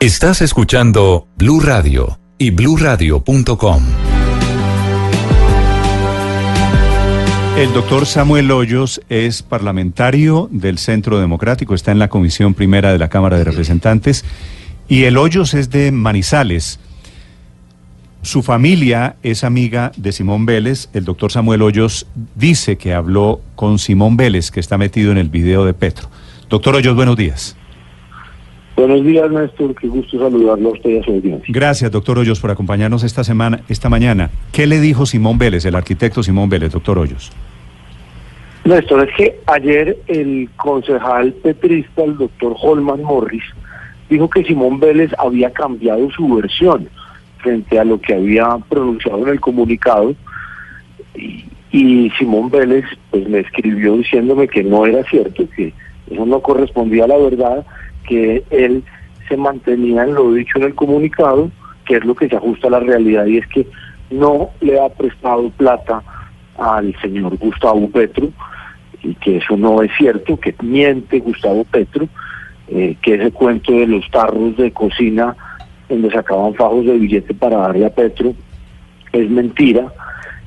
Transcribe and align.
Estás 0.00 0.42
escuchando 0.42 1.26
Blue 1.38 1.58
Radio 1.58 2.20
y 2.38 2.52
bluradio.com. 2.52 3.82
El 7.56 7.72
doctor 7.72 8.06
Samuel 8.06 8.48
Hoyos 8.52 9.00
es 9.08 9.42
parlamentario 9.42 10.48
del 10.52 10.78
Centro 10.78 11.18
Democrático, 11.18 11.74
está 11.74 11.90
en 11.90 11.98
la 11.98 12.06
Comisión 12.06 12.54
Primera 12.54 12.92
de 12.92 12.98
la 12.98 13.08
Cámara 13.08 13.38
de 13.38 13.44
Representantes 13.44 14.24
y 14.88 15.02
el 15.02 15.16
Hoyos 15.16 15.52
es 15.54 15.68
de 15.70 15.90
Manizales. 15.90 16.78
Su 18.22 18.44
familia 18.44 19.16
es 19.24 19.42
amiga 19.42 19.90
de 19.96 20.12
Simón 20.12 20.46
Vélez. 20.46 20.90
El 20.92 21.06
doctor 21.06 21.32
Samuel 21.32 21.62
Hoyos 21.62 22.06
dice 22.36 22.78
que 22.78 22.94
habló 22.94 23.40
con 23.56 23.80
Simón 23.80 24.16
Vélez, 24.16 24.52
que 24.52 24.60
está 24.60 24.78
metido 24.78 25.10
en 25.10 25.18
el 25.18 25.28
video 25.28 25.64
de 25.64 25.74
Petro. 25.74 26.08
Doctor 26.48 26.76
Hoyos, 26.76 26.94
buenos 26.94 27.16
días. 27.16 27.56
Buenos 28.78 29.04
días, 29.04 29.28
Néstor. 29.28 29.74
Qué 29.74 29.88
gusto 29.88 30.20
saludarlo 30.20 30.68
a 30.68 30.72
usted 30.72 30.90
y 30.90 30.98
a 30.98 31.02
su 31.02 31.10
audiencia. 31.10 31.52
Gracias, 31.52 31.90
doctor 31.90 32.16
Hoyos, 32.16 32.38
por 32.38 32.52
acompañarnos 32.52 33.02
esta 33.02 33.24
semana, 33.24 33.62
esta 33.68 33.88
mañana. 33.88 34.30
¿Qué 34.52 34.68
le 34.68 34.78
dijo 34.78 35.04
Simón 35.04 35.36
Vélez, 35.36 35.64
el 35.64 35.74
arquitecto 35.74 36.22
Simón 36.22 36.48
Vélez, 36.48 36.70
doctor 36.70 36.96
Hoyos? 36.96 37.32
Néstor, 38.64 39.08
es 39.08 39.16
que 39.16 39.40
ayer 39.46 39.98
el 40.06 40.48
concejal 40.54 41.32
petrista, 41.32 42.04
el 42.04 42.18
doctor 42.18 42.54
Holman 42.56 43.02
Morris, 43.02 43.42
dijo 44.08 44.30
que 44.30 44.44
Simón 44.44 44.78
Vélez 44.78 45.10
había 45.18 45.50
cambiado 45.50 46.08
su 46.12 46.36
versión 46.36 46.88
frente 47.38 47.80
a 47.80 47.84
lo 47.84 48.00
que 48.00 48.14
había 48.14 48.58
pronunciado 48.68 49.24
en 49.24 49.28
el 49.30 49.40
comunicado 49.40 50.14
y, 51.16 51.46
y 51.72 52.10
Simón 52.16 52.48
Vélez 52.48 52.84
pues 53.10 53.28
me 53.28 53.40
escribió 53.40 53.96
diciéndome 53.96 54.46
que 54.46 54.62
no 54.62 54.86
era 54.86 55.02
cierto, 55.02 55.48
que 55.56 55.74
eso 56.08 56.24
no 56.24 56.40
correspondía 56.40 57.06
a 57.06 57.08
la 57.08 57.16
verdad 57.16 57.66
que 58.08 58.42
él 58.50 58.82
se 59.28 59.36
mantenía 59.36 60.04
en 60.04 60.14
lo 60.14 60.32
dicho 60.32 60.58
en 60.58 60.64
el 60.64 60.74
comunicado, 60.74 61.50
que 61.84 61.96
es 61.96 62.04
lo 62.04 62.14
que 62.14 62.28
se 62.28 62.36
ajusta 62.36 62.68
a 62.68 62.72
la 62.72 62.80
realidad, 62.80 63.26
y 63.26 63.38
es 63.38 63.46
que 63.48 63.66
no 64.10 64.50
le 64.60 64.80
ha 64.80 64.88
prestado 64.88 65.50
plata 65.50 66.02
al 66.56 66.98
señor 67.00 67.36
Gustavo 67.36 67.88
Petro, 67.90 68.30
y 69.02 69.14
que 69.16 69.36
eso 69.36 69.56
no 69.56 69.82
es 69.82 69.90
cierto, 69.98 70.40
que 70.40 70.54
miente 70.62 71.20
Gustavo 71.20 71.64
Petro, 71.64 72.08
eh, 72.68 72.96
que 73.02 73.14
ese 73.14 73.30
cuento 73.30 73.72
de 73.72 73.86
los 73.86 74.10
tarros 74.10 74.56
de 74.56 74.72
cocina 74.72 75.36
donde 75.88 76.10
sacaban 76.10 76.54
fajos 76.54 76.84
de 76.84 76.98
billete 76.98 77.34
para 77.34 77.58
darle 77.58 77.86
a 77.86 77.90
Petro 77.90 78.34
es 79.12 79.30
mentira. 79.30 79.92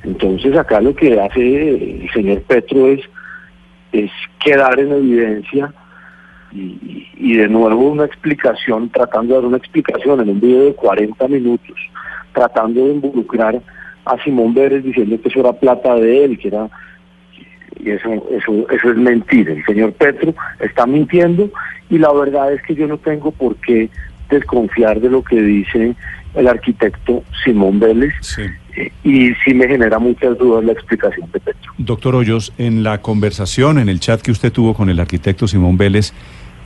Entonces 0.04 0.56
acá 0.56 0.80
lo 0.80 0.94
que 0.94 1.20
hace 1.20 2.02
el 2.02 2.10
señor 2.12 2.42
Petro 2.42 2.88
es, 2.88 3.00
es 3.92 4.10
quedar 4.44 4.78
en 4.78 4.92
evidencia 4.92 5.72
y, 6.52 7.36
de 7.36 7.48
nuevo 7.48 7.90
una 7.90 8.04
explicación, 8.04 8.90
tratando 8.90 9.34
de 9.34 9.40
dar 9.40 9.48
una 9.48 9.56
explicación 9.56 10.20
en 10.20 10.28
un 10.28 10.40
video 10.40 10.66
de 10.66 10.74
40 10.74 11.28
minutos, 11.28 11.76
tratando 12.32 12.84
de 12.84 12.94
involucrar 12.94 13.60
a 14.04 14.22
Simón 14.22 14.52
Vélez 14.52 14.84
diciendo 14.84 15.20
que 15.20 15.28
eso 15.28 15.40
era 15.40 15.52
plata 15.52 15.94
de 15.94 16.24
él, 16.24 16.38
que 16.38 16.48
era 16.48 16.68
y 17.80 17.90
eso, 17.90 18.10
eso, 18.30 18.70
eso 18.70 18.90
es 18.90 18.96
mentira. 18.96 19.52
El 19.52 19.64
señor 19.64 19.92
Petro 19.94 20.34
está 20.60 20.86
mintiendo 20.86 21.50
y 21.90 21.98
la 21.98 22.12
verdad 22.12 22.52
es 22.52 22.62
que 22.62 22.74
yo 22.74 22.86
no 22.86 22.98
tengo 22.98 23.32
por 23.32 23.56
qué 23.56 23.90
desconfiar 24.30 25.00
de 25.00 25.10
lo 25.10 25.22
que 25.22 25.40
dice 25.40 25.94
el 26.34 26.48
arquitecto 26.48 27.22
Simón 27.44 27.80
Vélez. 27.80 28.14
Eh, 28.38 28.90
y 29.04 29.34
sí 29.44 29.52
me 29.52 29.68
genera 29.68 29.98
muchas 29.98 30.38
dudas 30.38 30.64
la 30.64 30.72
explicación 30.72 31.30
de 31.32 31.40
Petro. 31.40 31.72
Doctor 31.76 32.14
Hoyos, 32.14 32.52
en 32.56 32.82
la 32.82 33.02
conversación, 33.02 33.78
en 33.78 33.88
el 33.88 34.00
chat 34.00 34.22
que 34.22 34.30
usted 34.30 34.52
tuvo 34.52 34.74
con 34.74 34.88
el 34.88 34.98
arquitecto 34.98 35.46
Simón 35.46 35.76
Vélez, 35.76 36.14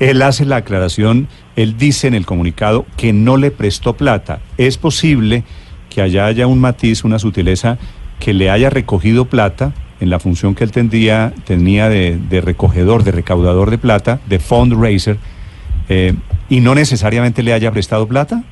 él 0.01 0.23
hace 0.23 0.45
la 0.45 0.57
aclaración, 0.57 1.29
él 1.57 1.77
dice 1.77 2.07
en 2.07 2.15
el 2.15 2.27
comunicado 2.27 2.85
que 2.97 3.13
no 3.13 3.37
le 3.37 3.51
prestó 3.51 3.95
plata. 3.95 4.41
Es 4.59 4.77
posible 4.79 5.45
que 5.91 6.03
allá 6.03 6.27
haya 6.27 6.47
un 6.47 6.61
matiz, 6.61 7.05
una 7.05 7.19
sutileza, 7.19 7.79
que 8.21 8.35
le 8.35 8.51
haya 8.51 8.71
recogido 8.71 9.25
plata 9.27 9.73
en 10.01 10.11
la 10.11 10.19
función 10.19 10.55
que 10.55 10.65
él 10.65 10.73
tendría, 10.73 11.33
tenía 11.45 11.89
de, 11.89 12.41
recogedor, 12.45 13.03
de 13.03 13.13
recaudador 13.13 13.71
de 13.71 13.79
plata, 13.79 14.21
de 14.27 14.39
fundraiser, 14.39 15.17
eh, 15.89 16.15
y 16.49 16.61
no 16.61 16.75
necesariamente 16.75 17.43
le 17.43 17.53
haya 17.53 17.71
prestado 17.71 18.07
plata? 18.07 18.43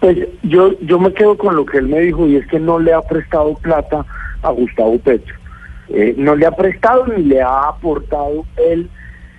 Pues 0.00 0.16
yo, 0.42 0.78
yo 0.80 0.98
me 0.98 1.12
quedo 1.12 1.36
con 1.36 1.56
lo 1.56 1.66
que 1.66 1.78
él 1.78 1.88
me 1.88 2.00
dijo 2.00 2.26
y 2.26 2.36
es 2.36 2.46
que 2.46 2.60
no 2.60 2.78
le 2.78 2.92
ha 2.92 3.02
prestado 3.02 3.54
plata 3.54 4.06
a 4.42 4.50
Gustavo 4.50 4.98
Petro. 4.98 5.34
Eh, 5.88 6.14
no 6.16 6.36
le 6.36 6.46
ha 6.46 6.52
prestado 6.52 7.06
ni 7.06 7.24
le 7.24 7.42
ha 7.42 7.68
aportado 7.68 8.44
él 8.56 8.88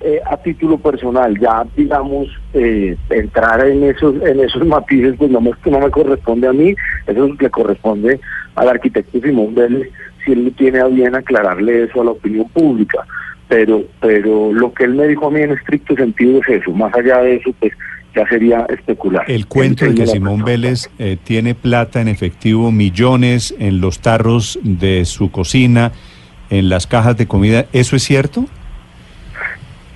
eh, 0.02 0.22
a 0.26 0.38
título 0.38 0.78
personal, 0.78 1.38
ya 1.40 1.66
digamos, 1.76 2.28
eh, 2.54 2.96
entrar 3.10 3.66
en 3.68 3.84
esos 3.84 4.16
en 4.24 4.40
esos 4.40 4.66
matices, 4.66 5.16
pues 5.18 5.30
no 5.30 5.42
me, 5.42 5.52
no 5.66 5.80
me 5.80 5.92
corresponde 5.92 6.48
a 6.48 6.54
mí, 6.54 6.74
eso 7.06 7.30
le 7.40 7.50
corresponde 7.50 8.20
al 8.56 8.70
arquitecto 8.70 9.20
Simón 9.20 9.56
Vélez, 9.56 9.90
si 10.24 10.32
él 10.32 10.54
tiene 10.58 10.80
a 10.80 10.88
bien 10.88 11.16
aclararle 11.16 11.84
eso 11.84 12.02
a 12.02 12.06
la 12.06 12.12
opinión 12.12 12.48
pública. 12.50 13.06
Pero, 13.48 13.84
pero 14.00 14.54
lo 14.54 14.72
que 14.74 14.84
él 14.84 14.94
me 14.94 15.08
dijo 15.08 15.28
a 15.28 15.32
mí 15.32 15.42
en 15.42 15.52
estricto 15.52 15.96
sentido 15.96 16.40
es 16.40 16.62
eso, 16.62 16.72
más 16.72 16.94
allá 16.94 17.18
de 17.24 17.38
eso, 17.38 17.52
pues 17.60 17.74
ya 18.16 18.28
sería 18.28 18.66
especular. 18.70 19.30
El 19.30 19.48
cuento 19.48 19.86
de 19.86 19.96
que 19.96 20.08
Simón 20.08 20.44
Vélez 20.44 20.90
eh, 21.00 21.18
tiene 21.24 21.56
plata 21.56 22.00
en 22.00 22.08
efectivo, 22.08 22.72
millones 22.72 23.56
en 23.60 23.82
los 23.82 24.00
tarros 24.00 24.60
de 24.64 25.06
su 25.06 25.32
cocina, 25.32 25.92
en 26.50 26.70
las 26.70 26.88
cajas 26.88 27.18
de 27.18 27.28
comida, 27.28 27.66
¿eso 27.74 27.96
es 27.96 28.04
cierto? 28.04 28.46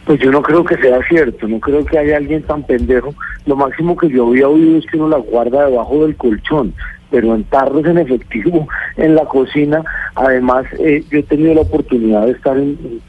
Pues 0.05 0.19
yo 0.19 0.31
no 0.31 0.41
creo 0.41 0.65
que 0.65 0.75
sea 0.77 0.99
cierto, 1.07 1.47
no 1.47 1.59
creo 1.59 1.85
que 1.85 1.97
haya 1.97 2.17
alguien 2.17 2.43
tan 2.43 2.63
pendejo. 2.63 3.15
Lo 3.45 3.55
máximo 3.55 3.95
que 3.95 4.09
yo 4.09 4.27
había 4.27 4.49
oído 4.49 4.77
es 4.77 4.85
que 4.85 4.97
uno 4.97 5.09
la 5.09 5.17
guarda 5.17 5.65
debajo 5.65 6.05
del 6.05 6.17
colchón, 6.17 6.73
pero 7.09 7.33
en 7.33 7.43
tarros 7.45 7.85
en 7.85 7.97
efectivo 7.97 8.67
en 8.97 9.15
la 9.15 9.23
cocina. 9.25 9.83
Además, 10.15 10.65
eh, 10.79 11.03
yo 11.09 11.19
he 11.19 11.23
tenido 11.23 11.53
la 11.53 11.61
oportunidad 11.61 12.25
de 12.25 12.33
estar 12.33 12.57
en, 12.57 13.01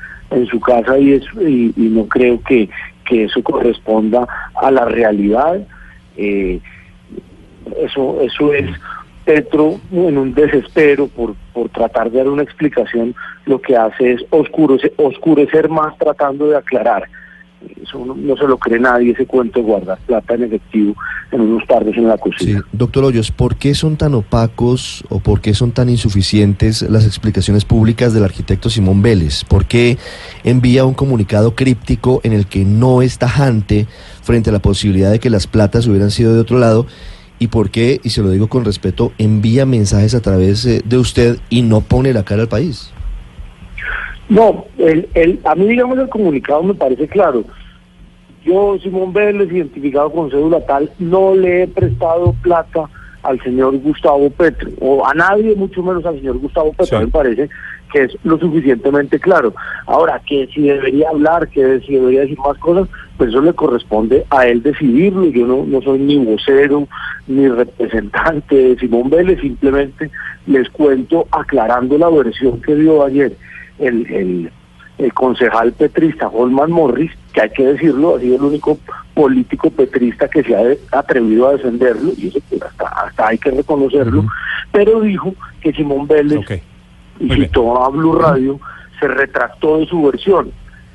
su 0.51 0.59
casa 0.61 0.99
y, 0.99 1.13
es, 1.13 1.25
y, 1.41 1.73
no 1.77 2.07
creo 2.07 2.41
que, 2.43 2.69
que 3.09 3.25
eso 3.25 3.43
corresponda 3.43 4.27
a 4.61 4.71
la 4.71 4.85
realidad. 4.85 5.67
Eh, 6.17 6.61
eso, 7.81 8.21
eso 8.21 8.53
es 8.53 8.67
Petro, 9.25 9.81
en 9.93 10.19
un 10.19 10.35
desespero 10.35 11.09
por, 11.09 11.35
por 11.53 11.69
tratar 11.71 12.11
de 12.11 12.19
dar 12.19 12.29
una 12.29 12.43
explicación, 12.43 13.15
lo 13.47 13.61
que 13.61 13.77
hace 13.77 14.13
es 14.13 14.25
oscurecer, 14.31 14.93
oscurecer 14.97 15.69
más 15.69 15.97
tratando 15.99 16.49
de 16.49 16.57
aclarar. 16.57 17.05
Eso 17.83 18.05
no, 18.05 18.37
se 18.37 18.47
lo 18.47 18.59
cree 18.59 18.79
nadie, 18.79 19.13
ese 19.13 19.27
cuento 19.27 19.61
de 19.61 19.67
guardar 19.67 19.99
plata 20.07 20.35
en 20.35 20.45
efectivo 20.45 20.95
en 21.33 21.41
unos 21.41 21.67
tardes 21.67 21.97
en 21.97 22.09
la 22.09 22.19
cocina. 22.19 22.61
Sí. 22.61 22.65
Doctor 22.73 23.05
Hoyos, 23.05 23.31
¿por 23.31 23.57
qué 23.57 23.75
son 23.75 23.97
tan 23.97 24.15
opacos 24.15 25.03
o 25.09 25.19
por 25.19 25.41
qué 25.41 25.55
son 25.55 25.73
tan 25.73 25.89
insuficientes 25.89 26.83
las 26.83 27.07
explicaciones 27.07 27.65
públicas 27.65 28.13
del 28.13 28.25
arquitecto 28.25 28.69
Simón 28.69 29.03
Vélez? 29.03 29.45
¿Por 29.45 29.65
qué 29.65 29.97
envía 30.45 30.85
un 30.85 30.95
comunicado 30.95 31.55
críptico 31.55 32.21
en 32.23 32.35
el 32.35 32.47
que 32.47 32.65
no 32.65 33.03
es 33.03 33.19
tajante 33.19 33.87
frente 34.23 34.51
a 34.51 34.53
la 34.53 34.61
posibilidad 34.61 35.11
de 35.11 35.19
que 35.19 35.31
las 35.31 35.47
platas 35.47 35.87
hubieran 35.87 36.11
sido 36.11 36.35
de 36.35 36.41
otro 36.41 36.59
lado? 36.59 36.87
Y 37.45 37.49
por 37.49 37.69
qué, 37.69 38.01
y 38.03 38.09
se 38.09 38.23
lo 38.23 38.31
digo 38.31 38.49
con 38.49 38.65
respeto, 38.65 39.13
envía 39.19 39.67
mensajes 39.67 40.15
a 40.15 40.23
través 40.23 40.65
eh, 40.65 40.81
de 40.83 40.97
usted 40.97 41.37
y 41.51 41.61
no 41.61 41.83
pone 41.83 42.15
la 42.15 42.25
cara 42.25 42.41
al 42.41 42.49
país. 42.49 42.91
No, 44.31 44.65
el, 44.79 45.07
el, 45.13 45.41
a 45.45 45.55
mí 45.55 45.67
digamos 45.69 45.99
el 45.99 46.09
comunicado 46.09 46.63
me 46.63 46.73
parece 46.73 47.07
claro. 47.07 47.45
Yo, 48.47 48.79
Simón 48.83 49.13
Vélez, 49.13 49.53
identificado 49.53 50.11
con 50.11 50.31
cédula 50.31 50.65
tal, 50.65 50.91
no 50.99 51.35
le 51.35 51.65
he 51.65 51.69
prestado 51.69 52.35
plata 52.41 52.89
al 53.23 53.39
señor 53.43 53.77
Gustavo 53.77 54.31
Petro, 54.31 54.71
o 54.81 55.07
a 55.07 55.13
nadie, 55.13 55.55
mucho 55.55 55.83
menos 55.83 56.07
al 56.07 56.17
señor 56.17 56.39
Gustavo 56.39 56.73
Petro, 56.73 57.01
me 57.01 57.09
parece 57.09 57.51
que 57.95 58.03
es 58.03 58.19
lo 58.25 58.37
suficientemente 58.39 59.21
claro. 59.21 59.55
Ahora, 59.87 60.21
que 60.27 60.49
si 60.53 60.63
debería 60.63 61.11
hablar, 61.11 61.47
que 61.47 61.81
si 61.87 61.95
debería 61.95 62.23
decir 62.23 62.39
más 62.41 62.59
cosas, 62.59 62.89
pues 63.17 63.31
eso 63.31 63.41
le 63.41 63.53
corresponde 63.53 64.27
a 64.31 64.49
él 64.49 64.65
decidirlo. 64.65 65.27
Yo 65.27 65.47
no, 65.47 65.65
no 65.65 65.81
soy 65.81 66.01
ni 66.01 66.19
vocero 66.19 66.89
ni 67.29 67.47
representante 67.49 68.57
de 68.57 68.77
Simón 68.79 69.11
Vélez, 69.11 69.41
simplemente 69.41 70.11
les 70.49 70.69
cuento 70.71 71.29
aclarando 71.31 71.97
la 71.97 72.11
versión 72.11 72.61
que 72.61 72.75
dio 72.75 73.05
ayer 73.05 73.37
el, 73.79 74.13
el, 74.13 74.51
el 74.99 75.15
concejal 75.15 75.73
petrista 75.73 76.27
Holman 76.27 76.73
Morris, 76.73 77.13
que 77.33 77.43
hay 77.43 77.51
que 77.51 77.65
decirlo, 77.65 78.17
ha 78.17 78.21
sido 78.21 78.37
el 78.37 78.43
único 78.43 78.77
político 79.15 79.71
petrista 79.71 80.27
que 80.27 80.43
se 80.43 80.57
ha 80.57 80.99
atrevido 80.99 81.47
a 81.47 81.53
defenderlo, 81.53 82.11
y 82.19 82.27
eso 82.27 82.41
pues, 82.51 82.61
hasta, 82.61 82.89
hasta 82.89 83.29
hay 83.29 83.39
que 83.39 83.53
reconocerlo, 83.53 84.25
pero 84.73 85.01
dijo 85.01 85.33
que 85.61 85.73
Simón 85.73 86.09
Vélez 86.09 86.45
y 87.21 87.31
citó 87.31 87.83
a 87.83 87.89
Blue 87.89 88.15
Radio, 88.15 88.61
se 89.01 89.09
retractó 89.09 89.79
de 89.79 89.87
su 89.87 90.03
versión. 90.03 90.51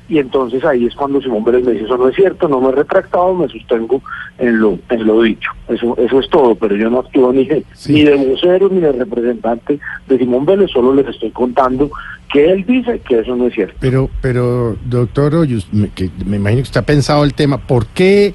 Y 0.08 0.18
entonces 0.18 0.64
ahí 0.64 0.86
es 0.86 0.94
cuando 0.96 1.22
Simón 1.22 1.44
Vélez 1.44 1.64
me 1.64 1.72
dice, 1.72 1.84
eso 1.84 1.96
no 1.96 2.08
es 2.08 2.16
cierto, 2.16 2.48
no 2.48 2.60
me 2.60 2.70
he 2.70 2.72
retractado, 2.72 3.32
me 3.32 3.48
sostengo 3.48 4.02
en 4.38 4.60
lo, 4.60 4.76
en 4.88 5.06
lo 5.06 5.22
dicho. 5.22 5.52
Eso, 5.68 5.96
eso 5.98 6.18
es 6.18 6.28
todo, 6.28 6.56
pero 6.56 6.74
yo 6.74 6.90
no 6.90 6.98
actúo 6.98 7.32
ni 7.32 7.46
de, 7.46 7.64
ni 7.86 8.02
de 8.02 8.16
vocero 8.16 8.68
ni 8.68 8.80
de 8.80 8.90
representante 8.90 9.78
de 10.08 10.18
Simón 10.18 10.46
Vélez, 10.46 10.72
solo 10.72 10.94
les 10.94 11.06
estoy 11.06 11.30
contando 11.30 11.90
que 12.32 12.50
él 12.50 12.64
dice 12.66 13.00
que 13.00 13.20
eso 13.20 13.36
no 13.36 13.46
es 13.46 13.54
cierto. 13.54 13.76
Pero, 13.78 14.10
pero 14.20 14.76
doctor 14.84 15.32
me, 15.70 15.90
que 15.90 16.10
me 16.26 16.36
imagino 16.38 16.62
que 16.62 16.66
está 16.66 16.82
pensado 16.82 17.22
el 17.22 17.34
tema, 17.34 17.58
¿por 17.58 17.86
qué 17.86 18.34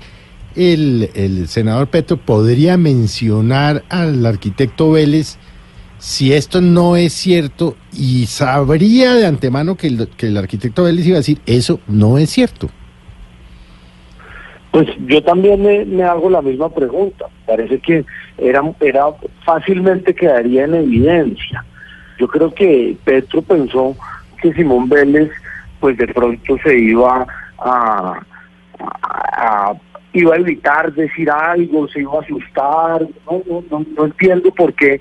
el, 0.55 1.09
el 1.13 1.49
senador 1.49 1.87
Petro 1.87 2.15
podría 2.15 2.77
mencionar 2.77 3.83
al 3.89 4.25
arquitecto 4.25 4.91
Vélez 4.91 5.37
si 5.97 6.33
esto 6.33 6.61
no 6.61 6.95
es 6.95 7.13
cierto 7.13 7.75
y 7.93 8.25
sabría 8.27 9.13
de 9.13 9.25
antemano 9.25 9.75
que 9.75 9.87
el, 9.87 10.07
que 10.17 10.27
el 10.27 10.37
arquitecto 10.37 10.83
Vélez 10.83 11.05
iba 11.07 11.15
a 11.15 11.19
decir 11.19 11.39
eso 11.45 11.79
no 11.87 12.17
es 12.17 12.29
cierto. 12.29 12.69
Pues 14.71 14.87
yo 15.07 15.23
también 15.23 15.61
me, 15.95 16.03
hago 16.03 16.29
la 16.29 16.41
misma 16.41 16.69
pregunta. 16.69 17.25
Parece 17.47 17.79
que 17.79 18.05
era, 18.37 18.61
era 18.81 19.05
fácilmente 19.45 20.13
quedaría 20.13 20.65
en 20.65 20.75
evidencia. 20.75 21.63
Yo 22.19 22.27
creo 22.27 22.53
que 22.53 22.97
Petro 23.05 23.41
pensó 23.41 23.95
que 24.41 24.53
Simón 24.53 24.89
Vélez, 24.89 25.31
pues 25.79 25.97
de 25.97 26.07
pronto 26.07 26.57
se 26.63 26.77
iba 26.77 27.25
a, 27.57 28.19
a- 28.79 29.67
a- 29.69 29.73
iba 30.11 30.33
a 30.35 30.39
evitar 30.39 30.93
decir 30.93 31.29
algo, 31.29 31.87
se 31.87 32.01
iba 32.01 32.17
a 32.17 32.21
asustar. 32.21 33.01
No, 33.25 33.41
no, 33.49 33.63
no, 33.71 33.85
no 33.97 34.05
entiendo 34.05 34.51
por 34.53 34.73
qué 34.73 34.99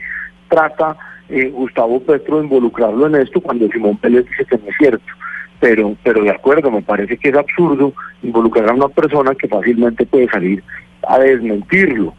trata 0.49 0.96
eh, 1.29 1.49
Gustavo 1.50 2.00
Petro 2.00 2.38
de 2.38 2.44
involucrarlo 2.44 3.06
en 3.06 3.17
esto 3.17 3.41
cuando 3.41 3.69
Simón 3.69 3.99
Vélez 4.02 4.26
dice 4.29 4.44
que 4.44 4.58
no 4.58 4.69
es 4.69 4.76
cierto. 4.79 5.05
Pero, 5.61 5.96
pero 6.02 6.23
de 6.23 6.31
acuerdo, 6.31 6.70
me 6.70 6.82
parece 6.82 7.17
que 7.17 7.31
es 7.31 7.35
absurdo 7.35 7.94
involucrar 8.23 8.69
a 8.69 8.75
una 8.75 8.88
persona 8.88 9.35
que 9.35 9.49
fácilmente 9.49 10.05
puede 10.05 10.29
salir 10.29 10.62
a 11.08 11.19
desmentirlo. 11.19 12.14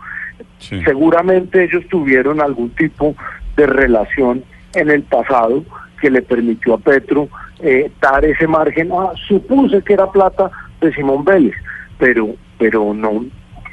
Sí. 0.57 0.81
Seguramente 0.83 1.63
ellos 1.63 1.83
tuvieron 1.89 2.41
algún 2.41 2.69
tipo 2.71 3.15
de 3.55 3.67
relación 3.67 4.43
en 4.73 4.89
el 4.89 5.03
pasado 5.03 5.63
que 6.01 6.09
le 6.09 6.21
permitió 6.21 6.73
a 6.73 6.77
Petro 6.79 7.29
eh, 7.59 7.91
dar 8.01 8.25
ese 8.25 8.47
margen. 8.47 8.89
Ah, 8.91 9.11
supuse 9.27 9.81
que 9.83 9.93
era 9.93 10.11
plata 10.11 10.49
de 10.81 10.93
Simón 10.93 11.23
Vélez, 11.23 11.53
pero, 11.99 12.35
pero 12.57 12.93
no 12.93 13.25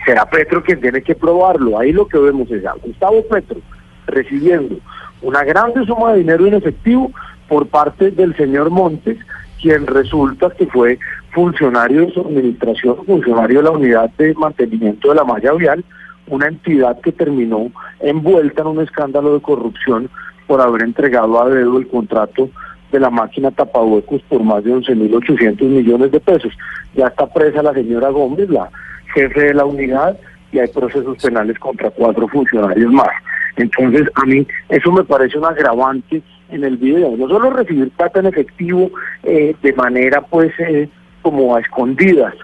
será 0.05 0.29
Petro 0.29 0.63
quien 0.63 0.81
tiene 0.81 1.03
que 1.03 1.15
probarlo. 1.15 1.79
Ahí 1.79 1.93
lo 1.93 2.07
que 2.07 2.19
vemos 2.19 2.51
es 2.51 2.65
a 2.67 2.75
Gustavo 2.75 3.27
Petro 3.29 3.61
recibiendo 4.07 4.77
una 5.23 5.45
grande 5.45 5.85
suma 5.87 6.13
de 6.13 6.19
dinero 6.19 6.47
en 6.47 6.55
efectivo 6.55 7.11
por 7.49 7.67
parte 7.67 8.11
del 8.11 8.37
señor 8.37 8.71
Montes, 8.71 9.19
quien 9.61 9.87
resulta 9.87 10.51
que 10.51 10.67
fue 10.67 10.99
funcionario 11.33 12.07
de 12.07 12.13
su 12.13 12.21
administración, 12.21 12.97
funcionario 13.07 13.59
de 13.59 13.65
la 13.65 13.71
unidad 13.71 14.11
de 14.19 14.35
mantenimiento 14.35 15.09
de 15.09 15.15
la 15.15 15.25
malla 15.25 15.53
vial, 15.53 15.85
una 16.27 16.49
entidad 16.49 17.01
que 17.01 17.13
terminó 17.13 17.71
envuelta 18.01 18.63
en 18.63 18.69
un 18.69 18.81
escándalo 18.81 19.35
de 19.35 19.43
corrupción 19.43 20.11
por 20.47 20.61
haber 20.61 20.83
entregado 20.83 21.41
a 21.41 21.49
dedo 21.49 21.79
el 21.79 21.89
contrato 21.89 22.51
de 22.91 23.01
la 23.01 23.11
máquina 23.11 23.51
tapahuecos 23.51 24.23
por 24.29 24.43
más 24.43 24.63
de 24.65 24.73
11.800 24.75 25.63
millones 25.63 26.13
de 26.13 26.21
pesos. 26.21 26.53
Ya 26.95 27.07
está 27.07 27.27
presa 27.27 27.63
la 27.63 27.73
señora 27.73 28.11
Gómez, 28.11 28.51
la 28.51 28.69
jefe 29.15 29.41
de 29.41 29.55
la 29.55 29.65
unidad, 29.65 30.17
y 30.53 30.59
hay 30.59 30.69
procesos 30.69 31.17
penales 31.17 31.59
contra 31.59 31.91
cuatro 31.91 32.29
funcionarios 32.29 32.93
más. 32.93 33.09
Entonces, 33.57 34.09
a 34.15 34.25
mí 34.25 34.47
eso 34.69 34.93
me 34.93 35.05
parece 35.05 35.39
un 35.39 35.45
agravante 35.45 36.23
en 36.51 36.65
el 36.65 36.77
video. 36.77 37.17
No 37.17 37.29
solo 37.29 37.51
recibir 37.51 37.91
plata 37.91 38.21
en 38.21 38.27
efectivo 38.27 38.91
eh, 39.23 39.55
de 39.63 39.73
manera, 39.73 40.21
pues, 40.23 40.53
eh, 40.59 40.89
como 41.23 41.55
a 41.55 41.61
escondidas, 41.61 42.35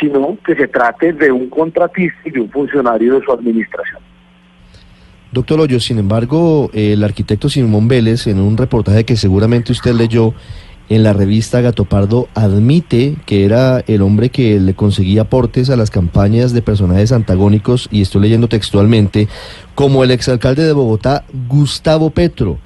sino 0.00 0.36
que 0.44 0.54
se 0.54 0.68
trate 0.68 1.12
de 1.12 1.30
un 1.30 1.48
contratista 1.48 2.18
y 2.24 2.30
de 2.30 2.40
un 2.40 2.50
funcionario 2.50 3.18
de 3.18 3.24
su 3.24 3.32
administración. 3.32 4.00
Doctor 5.30 5.60
Hoyo, 5.60 5.80
sin 5.80 5.98
embargo, 5.98 6.70
el 6.74 7.02
arquitecto 7.02 7.48
Simón 7.48 7.88
Vélez, 7.88 8.26
en 8.26 8.38
un 8.38 8.56
reportaje 8.56 9.04
que 9.04 9.16
seguramente 9.16 9.72
usted 9.72 9.94
leyó 9.94 10.34
en 10.88 11.02
la 11.02 11.12
revista 11.12 11.60
Gato 11.60 11.84
Pardo, 11.84 12.28
admite 12.34 13.16
que 13.24 13.44
era 13.44 13.80
el 13.86 14.02
hombre 14.02 14.28
que 14.30 14.60
le 14.60 14.74
conseguía 14.74 15.22
aportes 15.22 15.70
a 15.70 15.76
las 15.76 15.90
campañas 15.90 16.52
de 16.52 16.62
personajes 16.62 17.12
antagónicos, 17.12 17.88
y 17.90 18.02
estoy 18.02 18.22
leyendo 18.22 18.48
textualmente, 18.48 19.28
como 19.74 20.04
el 20.04 20.10
exalcalde 20.10 20.64
de 20.64 20.72
Bogotá, 20.72 21.24
Gustavo 21.48 22.10
Petro, 22.10 22.58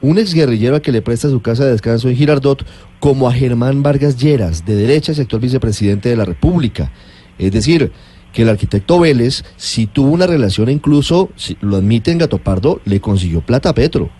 un 0.00 0.18
exguerrillero 0.18 0.76
a 0.76 0.82
que 0.82 0.92
le 0.92 1.00
presta 1.00 1.30
su 1.30 1.40
casa 1.40 1.64
de 1.64 1.70
descanso 1.70 2.08
en 2.08 2.16
Girardot, 2.16 2.66
como 3.00 3.28
a 3.28 3.32
Germán 3.32 3.82
Vargas 3.82 4.16
Lleras, 4.16 4.64
de 4.66 4.74
derecha, 4.74 5.12
y 5.16 5.20
actual 5.20 5.42
vicepresidente 5.42 6.08
de 6.08 6.16
la 6.16 6.24
República. 6.24 6.92
Es 7.38 7.52
decir, 7.52 7.92
que 8.32 8.42
el 8.42 8.48
arquitecto 8.48 8.98
Vélez, 8.98 9.44
si 9.56 9.86
tuvo 9.86 10.10
una 10.10 10.26
relación, 10.26 10.68
incluso, 10.68 11.30
si 11.36 11.56
lo 11.60 11.76
admite 11.76 12.10
en 12.10 12.18
Gato 12.18 12.38
Pardo, 12.38 12.80
le 12.84 13.00
consiguió 13.00 13.40
plata 13.40 13.70
a 13.70 13.74
Petro. 13.74 14.10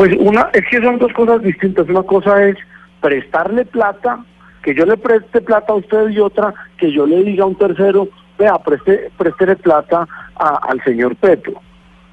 Pues 0.00 0.16
una, 0.18 0.48
es 0.54 0.62
que 0.70 0.80
son 0.80 0.98
dos 0.98 1.12
cosas 1.12 1.42
distintas. 1.42 1.86
Una 1.90 2.02
cosa 2.02 2.42
es 2.48 2.56
prestarle 3.02 3.66
plata, 3.66 4.24
que 4.62 4.74
yo 4.74 4.86
le 4.86 4.96
preste 4.96 5.42
plata 5.42 5.74
a 5.74 5.76
usted 5.76 6.08
y 6.08 6.18
otra 6.20 6.54
que 6.78 6.90
yo 6.90 7.04
le 7.04 7.22
diga 7.22 7.44
a 7.44 7.48
un 7.48 7.54
tercero, 7.54 8.08
vea, 8.38 8.56
preste, 8.60 9.10
préstele 9.18 9.56
plata 9.56 10.08
a- 10.36 10.58
al 10.70 10.82
señor 10.84 11.16
Petro. 11.16 11.52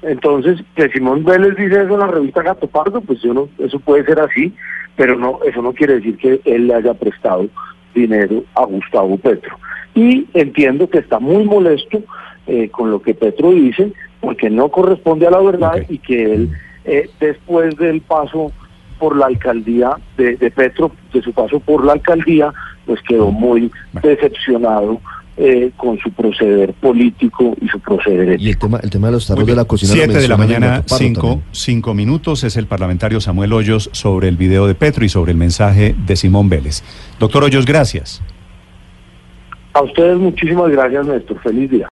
Entonces, 0.02 0.62
que 0.76 0.90
Simón 0.90 1.24
Vélez 1.24 1.56
dice 1.56 1.80
eso 1.80 1.94
en 1.94 2.00
la 2.00 2.08
revista 2.08 2.42
Gato 2.42 2.66
Pardo, 2.66 3.00
pues 3.00 3.22
yo 3.22 3.32
no, 3.32 3.48
eso 3.56 3.80
puede 3.80 4.04
ser 4.04 4.20
así, 4.20 4.54
pero 4.94 5.16
no, 5.16 5.38
eso 5.46 5.62
no 5.62 5.72
quiere 5.72 5.94
decir 5.94 6.18
que 6.18 6.42
él 6.44 6.66
le 6.66 6.74
haya 6.74 6.92
prestado 6.92 7.46
dinero 7.94 8.44
a 8.54 8.66
Gustavo 8.66 9.16
Petro. 9.16 9.58
Y 9.94 10.26
entiendo 10.34 10.90
que 10.90 10.98
está 10.98 11.20
muy 11.20 11.44
molesto 11.44 12.02
eh, 12.48 12.68
con 12.68 12.90
lo 12.90 13.00
que 13.00 13.14
Petro 13.14 13.50
dice, 13.52 13.94
porque 14.20 14.50
no 14.50 14.68
corresponde 14.68 15.26
a 15.26 15.30
la 15.30 15.40
verdad 15.40 15.82
y 15.88 15.96
que 15.96 16.34
él, 16.34 16.50
eh, 16.84 17.10
después 17.20 17.76
del 17.76 18.00
paso 18.00 18.52
por 18.98 19.16
la 19.16 19.26
alcaldía 19.26 19.96
de, 20.16 20.36
de 20.36 20.50
Petro, 20.50 20.92
de 21.12 21.22
su 21.22 21.32
paso 21.32 21.60
por 21.60 21.84
la 21.84 21.92
alcaldía, 21.92 22.52
pues 22.86 23.00
quedó 23.02 23.30
muy 23.30 23.70
decepcionado 24.02 25.00
eh, 25.40 25.70
con 25.76 25.96
su 26.00 26.10
proceder 26.10 26.72
político 26.72 27.54
y 27.60 27.68
su 27.68 27.78
proceder 27.78 28.40
Y 28.40 28.48
el 28.48 28.58
tema, 28.58 28.80
el 28.82 28.90
tema 28.90 29.06
de 29.06 29.12
los 29.12 29.28
tarros 29.28 29.46
de 29.46 29.54
la 29.54 29.66
cocina. 29.66 29.92
Siete 29.92 30.18
de 30.18 30.26
la 30.26 30.36
mañana, 30.36 30.82
cinco, 30.84 31.42
cinco 31.52 31.94
minutos. 31.94 32.42
Es 32.42 32.56
el 32.56 32.66
parlamentario 32.66 33.20
Samuel 33.20 33.52
Hoyos 33.52 33.88
sobre 33.92 34.26
el 34.26 34.36
video 34.36 34.66
de 34.66 34.74
Petro 34.74 35.04
y 35.04 35.08
sobre 35.08 35.30
el 35.30 35.38
mensaje 35.38 35.94
de 35.96 36.16
Simón 36.16 36.48
Vélez. 36.48 36.82
Doctor 37.20 37.44
Hoyos, 37.44 37.66
gracias. 37.66 38.20
A 39.74 39.82
ustedes 39.82 40.18
muchísimas 40.18 40.72
gracias, 40.72 41.06
Néstor. 41.06 41.38
Feliz 41.40 41.70
día. 41.70 41.86